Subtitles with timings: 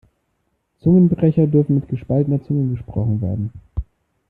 [0.81, 3.53] Zungenbrecher dürfen mit gespaltener Zunge gesprochen werden.